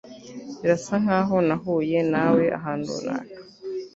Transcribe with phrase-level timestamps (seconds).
[0.61, 3.33] Birasa nkaho nahuye nawe ahantu runaka